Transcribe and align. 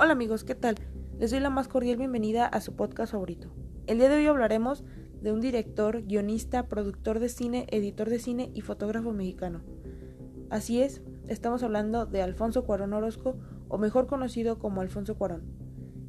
Hola 0.00 0.12
amigos, 0.12 0.44
¿qué 0.44 0.54
tal? 0.54 0.76
Les 1.18 1.32
doy 1.32 1.40
la 1.40 1.50
más 1.50 1.66
cordial 1.66 1.96
bienvenida 1.96 2.46
a 2.46 2.60
su 2.60 2.76
podcast 2.76 3.10
favorito. 3.10 3.48
El 3.88 3.98
día 3.98 4.08
de 4.08 4.14
hoy 4.14 4.26
hablaremos 4.26 4.84
de 5.20 5.32
un 5.32 5.40
director, 5.40 6.04
guionista, 6.04 6.68
productor 6.68 7.18
de 7.18 7.28
cine, 7.28 7.66
editor 7.72 8.08
de 8.08 8.20
cine 8.20 8.52
y 8.54 8.60
fotógrafo 8.60 9.12
mexicano. 9.12 9.62
Así 10.50 10.80
es, 10.80 11.02
estamos 11.26 11.64
hablando 11.64 12.06
de 12.06 12.22
Alfonso 12.22 12.64
Cuarón 12.64 12.92
Orozco, 12.92 13.40
o 13.66 13.76
mejor 13.76 14.06
conocido 14.06 14.60
como 14.60 14.82
Alfonso 14.82 15.16
Cuarón. 15.16 15.42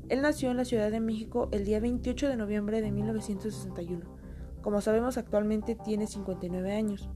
Él 0.08 0.22
nació 0.22 0.52
en 0.52 0.58
la 0.58 0.66
Ciudad 0.66 0.92
de 0.92 1.00
México 1.00 1.50
el 1.52 1.66
día 1.66 1.80
28 1.80 2.30
de 2.30 2.38
noviembre 2.38 2.82
de 2.84 2.92
1961. 2.92 4.06
Como 4.62 4.82
sabemos 4.82 5.18
actualmente 5.18 5.74
tiene 5.74 6.06
59 6.06 6.74
años. 6.74 7.10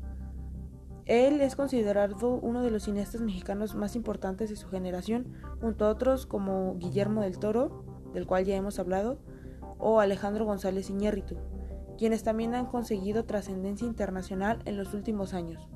Él 1.05 1.41
es 1.41 1.55
considerado 1.55 2.35
uno 2.35 2.61
de 2.61 2.71
los 2.71 2.83
cineastas 2.83 3.21
mexicanos 3.21 3.75
más 3.75 3.95
importantes 3.95 4.49
de 4.49 4.55
su 4.55 4.69
generación, 4.69 5.33
junto 5.59 5.85
a 5.85 5.89
otros 5.89 6.25
como 6.25 6.75
Guillermo 6.77 7.21
del 7.21 7.39
Toro, 7.39 7.83
del 8.13 8.25
cual 8.25 8.45
ya 8.45 8.55
hemos 8.55 8.79
hablado, 8.79 9.19
o 9.79 9.99
Alejandro 9.99 10.45
González 10.45 10.89
Iñárritu, 10.89 11.35
quienes 11.97 12.23
también 12.23 12.55
han 12.55 12.67
conseguido 12.67 13.25
trascendencia 13.25 13.85
internacional 13.85 14.61
en 14.65 14.77
los 14.77 14.93
últimos 14.93 15.33
años. 15.33 15.67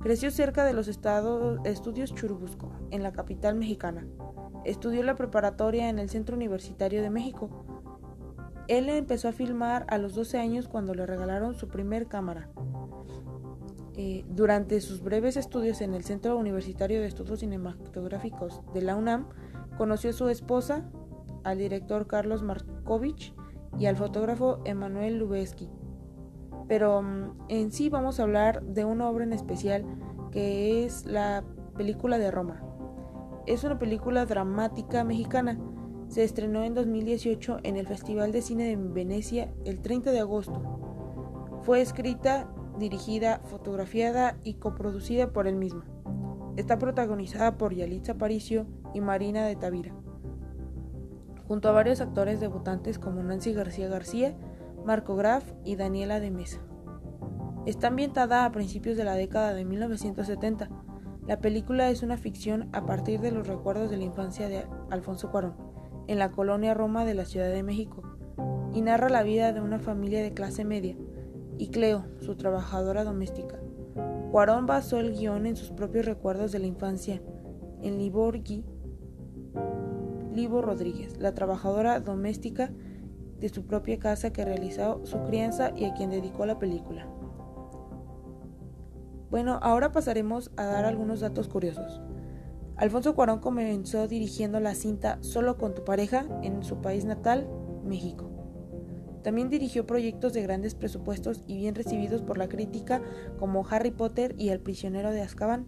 Creció 0.00 0.30
cerca 0.30 0.66
de 0.66 0.74
los 0.74 0.88
estudios 0.88 2.14
Churubusco, 2.14 2.70
en 2.90 3.02
la 3.02 3.12
capital 3.12 3.54
mexicana. 3.54 4.06
Estudió 4.66 5.02
la 5.02 5.14
preparatoria 5.14 5.88
en 5.88 5.98
el 5.98 6.10
Centro 6.10 6.36
Universitario 6.36 7.00
de 7.00 7.08
México. 7.08 7.64
Él 8.68 8.90
empezó 8.90 9.28
a 9.28 9.32
filmar 9.32 9.86
a 9.88 9.96
los 9.96 10.14
12 10.14 10.38
años 10.38 10.68
cuando 10.68 10.94
le 10.94 11.06
regalaron 11.06 11.54
su 11.54 11.68
primer 11.68 12.06
cámara. 12.06 12.50
Eh, 13.96 14.24
durante 14.28 14.80
sus 14.80 15.02
breves 15.02 15.36
estudios 15.36 15.80
en 15.80 15.94
el 15.94 16.02
Centro 16.02 16.36
Universitario 16.36 17.00
de 17.00 17.06
Estudios 17.06 17.40
Cinematográficos 17.40 18.60
de 18.72 18.82
la 18.82 18.96
UNAM, 18.96 19.28
conoció 19.78 20.10
a 20.10 20.14
su 20.14 20.28
esposa, 20.28 20.90
al 21.44 21.58
director 21.58 22.08
Carlos 22.08 22.42
Markovich 22.42 23.34
y 23.78 23.86
al 23.86 23.96
fotógrafo 23.96 24.58
Emanuel 24.64 25.18
Lubezki. 25.18 25.68
Pero 26.66 27.02
mm, 27.02 27.44
en 27.48 27.70
sí 27.70 27.88
vamos 27.88 28.18
a 28.18 28.24
hablar 28.24 28.62
de 28.62 28.84
una 28.84 29.08
obra 29.08 29.24
en 29.24 29.32
especial 29.32 29.84
que 30.32 30.84
es 30.84 31.06
la 31.06 31.44
película 31.76 32.18
de 32.18 32.32
Roma. 32.32 32.62
Es 33.46 33.62
una 33.62 33.78
película 33.78 34.26
dramática 34.26 35.04
mexicana. 35.04 35.58
Se 36.08 36.24
estrenó 36.24 36.64
en 36.64 36.74
2018 36.74 37.58
en 37.62 37.76
el 37.76 37.86
Festival 37.86 38.32
de 38.32 38.42
Cine 38.42 38.64
de 38.64 38.76
Venecia 38.76 39.52
el 39.64 39.80
30 39.80 40.10
de 40.10 40.20
agosto. 40.20 40.60
Fue 41.62 41.80
escrita 41.80 42.48
dirigida, 42.78 43.40
fotografiada 43.44 44.36
y 44.42 44.54
coproducida 44.54 45.32
por 45.32 45.46
él 45.46 45.56
mismo. 45.56 45.82
Está 46.56 46.78
protagonizada 46.78 47.56
por 47.56 47.74
Yalitza 47.74 48.12
Aparicio 48.12 48.66
y 48.92 49.00
Marina 49.00 49.44
de 49.44 49.56
Tavira, 49.56 49.94
junto 51.48 51.68
a 51.68 51.72
varios 51.72 52.00
actores 52.00 52.40
debutantes 52.40 52.98
como 52.98 53.22
Nancy 53.22 53.52
García 53.52 53.88
García, 53.88 54.36
Marco 54.84 55.16
Graf 55.16 55.50
y 55.64 55.76
Daniela 55.76 56.20
de 56.20 56.30
Mesa. 56.30 56.60
Está 57.66 57.88
ambientada 57.88 58.44
a 58.44 58.52
principios 58.52 58.96
de 58.96 59.04
la 59.04 59.14
década 59.14 59.54
de 59.54 59.64
1970. 59.64 60.68
La 61.26 61.40
película 61.40 61.88
es 61.88 62.02
una 62.02 62.18
ficción 62.18 62.68
a 62.72 62.84
partir 62.84 63.20
de 63.20 63.30
los 63.30 63.48
recuerdos 63.48 63.90
de 63.90 63.96
la 63.96 64.04
infancia 64.04 64.48
de 64.48 64.66
Alfonso 64.90 65.30
Cuarón, 65.30 65.54
en 66.06 66.18
la 66.18 66.30
colonia 66.30 66.74
Roma 66.74 67.06
de 67.06 67.14
la 67.14 67.24
Ciudad 67.24 67.48
de 67.48 67.62
México, 67.62 68.02
y 68.74 68.82
narra 68.82 69.08
la 69.08 69.22
vida 69.22 69.52
de 69.54 69.62
una 69.62 69.78
familia 69.78 70.22
de 70.22 70.34
clase 70.34 70.64
media, 70.64 70.96
y 71.58 71.68
Cleo, 71.68 72.04
su 72.20 72.36
trabajadora 72.36 73.04
doméstica. 73.04 73.58
Cuarón 74.30 74.66
basó 74.66 74.98
el 74.98 75.12
guion 75.12 75.46
en 75.46 75.56
sus 75.56 75.70
propios 75.70 76.06
recuerdos 76.06 76.52
de 76.52 76.58
la 76.58 76.66
infancia, 76.66 77.22
en 77.82 77.98
Liborgi, 77.98 78.64
Libo 80.32 80.62
Rodríguez, 80.62 81.16
la 81.18 81.34
trabajadora 81.34 82.00
doméstica 82.00 82.72
de 83.38 83.48
su 83.48 83.66
propia 83.66 83.98
casa 83.98 84.32
que 84.32 84.44
realizó 84.44 85.04
su 85.04 85.22
crianza 85.22 85.72
y 85.76 85.84
a 85.84 85.94
quien 85.94 86.10
dedicó 86.10 86.46
la 86.46 86.58
película. 86.58 87.06
Bueno, 89.30 89.58
ahora 89.62 89.92
pasaremos 89.92 90.50
a 90.56 90.64
dar 90.64 90.84
algunos 90.84 91.20
datos 91.20 91.48
curiosos. 91.48 92.00
Alfonso 92.76 93.14
Cuarón 93.14 93.38
comenzó 93.38 94.08
dirigiendo 94.08 94.58
la 94.58 94.74
cinta 94.74 95.18
Solo 95.20 95.56
con 95.58 95.74
tu 95.74 95.84
pareja 95.84 96.26
en 96.42 96.64
su 96.64 96.80
país 96.80 97.04
natal, 97.04 97.48
México. 97.84 98.33
También 99.24 99.48
dirigió 99.48 99.86
proyectos 99.86 100.34
de 100.34 100.42
grandes 100.42 100.74
presupuestos 100.74 101.42
y 101.46 101.56
bien 101.56 101.74
recibidos 101.74 102.20
por 102.20 102.36
la 102.36 102.46
crítica 102.46 103.00
como 103.38 103.66
Harry 103.66 103.90
Potter 103.90 104.34
y 104.36 104.50
El 104.50 104.60
prisionero 104.60 105.10
de 105.12 105.22
Azkaban. 105.22 105.66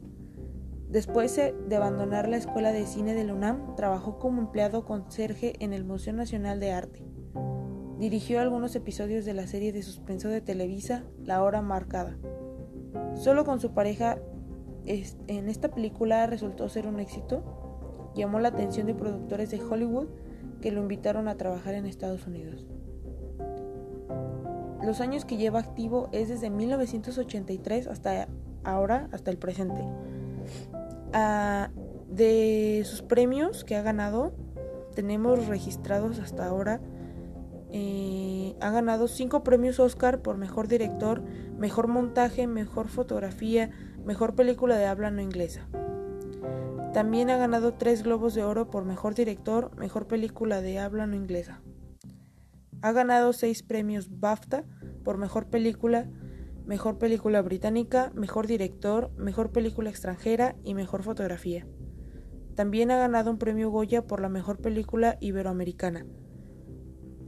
Después 0.91 1.35
de 1.35 1.77
abandonar 1.77 2.29
la 2.29 2.37
Escuela 2.37 2.71
de 2.71 2.87
Cine 2.87 3.15
de 3.15 3.25
la 3.25 3.33
UNAM, 3.33 3.75
trabajó 3.75 4.19
como 4.19 4.43
empleado 4.43 4.85
conserje 4.85 5.55
en 5.59 5.73
el 5.73 5.85
Museo 5.85 6.13
Nacional 6.13 6.61
de 6.61 6.73
Arte. 6.73 7.03
Dirigió 7.99 8.41
algunos 8.41 8.77
episodios 8.77 9.25
de 9.25 9.33
la 9.33 9.47
serie 9.47 9.73
de 9.73 9.83
suspenso 9.83 10.29
de 10.29 10.43
Televisa, 10.43 11.05
La 11.25 11.43
Hora 11.43 11.63
Marcada. 11.63 12.19
Solo 13.15 13.47
con 13.47 13.59
su 13.59 13.73
pareja, 13.73 14.19
en 14.85 15.49
esta 15.49 15.71
película 15.71 16.27
resultó 16.27 16.69
ser 16.69 16.87
un 16.87 17.01
éxito. 17.01 18.13
Llamó 18.15 18.39
la 18.39 18.49
atención 18.49 18.87
de 18.87 18.95
productores 18.95 19.51
de 19.51 19.63
Hollywood 19.63 20.09
que 20.61 20.73
lo 20.73 20.83
invitaron 20.83 21.27
a 21.27 21.39
trabajar 21.39 21.73
en 21.73 21.87
Estados 21.87 22.27
Unidos. 22.27 22.67
Los 24.87 25.01
años 25.01 25.25
que 25.25 25.37
lleva 25.37 25.59
activo 25.59 26.09
es 26.13 26.29
desde 26.29 26.49
1983 26.49 27.89
hasta 27.89 28.29
ahora, 28.63 29.09
hasta 29.11 29.33
el 29.33 29.37
presente. 29.37 29.85
Ah, 31.13 31.71
de 32.09 32.83
sus 32.85 33.03
premios 33.03 33.65
que 33.65 33.75
ha 33.75 33.83
ganado, 33.83 34.33
tenemos 34.95 35.49
registrados 35.49 36.21
hasta 36.21 36.47
ahora. 36.47 36.81
Eh, 37.73 38.55
ha 38.61 38.71
ganado 38.71 39.09
cinco 39.09 39.43
premios 39.43 39.81
Oscar 39.81 40.23
por 40.23 40.37
mejor 40.37 40.69
director, 40.69 41.21
mejor 41.59 41.89
montaje, 41.89 42.47
mejor 42.47 42.87
fotografía, 42.87 43.71
mejor 44.05 44.37
película 44.37 44.77
de 44.77 44.87
habla 44.87 45.11
no 45.11 45.21
inglesa. 45.21 45.67
También 46.93 47.29
ha 47.31 47.37
ganado 47.37 47.75
tres 47.75 48.05
globos 48.05 48.35
de 48.35 48.45
oro 48.45 48.71
por 48.71 48.85
mejor 48.85 49.17
director, 49.17 49.77
mejor 49.77 50.07
película 50.07 50.61
de 50.61 50.79
habla 50.79 51.09
no 51.09 51.17
inglesa. 51.17 51.61
Ha 52.83 52.93
ganado 52.93 53.33
seis 53.33 53.65
premios 53.65 54.21
BAFTA 54.21 54.65
por 55.07 55.19
mejor 55.19 55.47
película, 55.47 56.11
mejor 56.65 56.99
película 56.99 57.41
británica, 57.41 58.11
mejor 58.17 58.49
director, 58.49 59.13
mejor 59.17 59.53
película 59.53 59.89
extranjera 59.89 60.57
y 60.65 60.75
mejor 60.75 61.05
fotografía. 61.05 61.65
También 62.57 62.91
ha 62.91 62.99
ganado 62.99 63.31
un 63.31 63.39
premio 63.39 63.71
Goya 63.71 64.05
por 64.05 64.21
la 64.21 64.29
mejor 64.29 64.61
película 64.61 65.17
iberoamericana. 65.21 66.07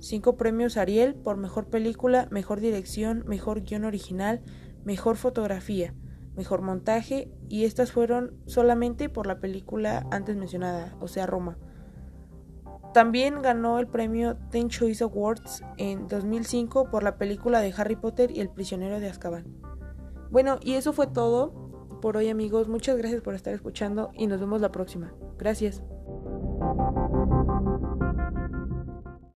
Cinco 0.01 0.37
premios 0.37 0.77
Ariel 0.77 1.15
por 1.15 1.37
mejor 1.37 1.71
película, 1.71 2.27
mejor 2.33 2.59
dirección, 2.59 3.23
mejor 3.29 3.63
guion 3.63 3.85
original, 3.85 4.43
mejor 4.85 5.17
fotografía, 5.17 5.95
mejor 6.35 6.63
montaje 6.63 7.31
y 7.49 7.63
estas 7.63 7.93
fueron 7.93 8.43
solamente 8.47 9.09
por 9.09 9.29
la 9.29 9.39
película 9.39 10.05
antes 10.11 10.37
mencionada, 10.37 10.97
o 10.99 11.07
sea, 11.07 11.27
Roma. 11.27 11.59
También 12.95 13.43
ganó 13.43 13.79
el 13.79 13.87
premio 13.87 14.37
Teen 14.51 14.69
Choice 14.69 15.05
Awards 15.05 15.63
en 15.77 16.09
2005 16.09 16.91
por 16.91 17.03
la 17.03 17.17
película 17.17 17.61
de 17.61 17.73
Harry 17.77 17.97
Potter 17.97 18.31
y 18.31 18.41
el 18.41 18.49
prisionero 18.49 18.99
de 18.99 19.09
Azkaban. 19.09 19.45
Bueno, 20.31 20.59
y 20.63 20.75
eso 20.75 20.93
fue 20.93 21.07
todo 21.07 21.53
por 22.01 22.17
hoy 22.17 22.29
amigos. 22.29 22.69
Muchas 22.69 22.97
gracias 22.97 23.23
por 23.23 23.35
estar 23.35 23.55
escuchando 23.55 24.11
y 24.15 24.27
nos 24.27 24.41
vemos 24.41 24.61
la 24.61 24.71
próxima. 24.71 25.13
Gracias. 25.39 25.83